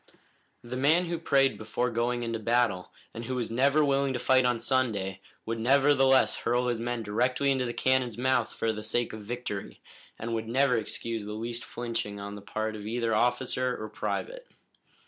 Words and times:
The 0.63 0.75
man 0.75 1.05
who 1.05 1.19
prayed 1.19 1.59
before 1.59 1.91
going 1.91 2.23
into 2.23 2.39
battle, 2.39 2.89
and 3.13 3.25
who 3.25 3.35
was 3.35 3.51
never 3.51 3.85
willing 3.85 4.13
to 4.13 4.17
fight 4.19 4.45
on 4.47 4.59
Sunday, 4.59 5.21
would 5.45 5.59
nevertheless 5.59 6.37
hurl 6.37 6.69
his 6.69 6.79
men 6.79 7.03
directly 7.03 7.51
into 7.51 7.65
the 7.65 7.71
cannon's 7.73 8.17
mouth 8.17 8.51
for 8.51 8.73
the 8.73 8.81
sake 8.81 9.13
of 9.13 9.21
victory, 9.21 9.79
and 10.17 10.33
would 10.33 10.47
never 10.47 10.75
excuse 10.75 11.25
the 11.25 11.33
least 11.33 11.63
flinching 11.63 12.19
on 12.19 12.33
the 12.33 12.41
part 12.41 12.75
of 12.75 12.87
either 12.87 13.13
officer 13.13 13.77
or 13.79 13.89
private. 13.89 14.47